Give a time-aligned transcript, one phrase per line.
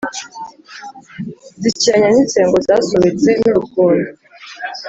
[1.61, 4.09] Zikiranya n'insengo Zasobetse n'urugunda.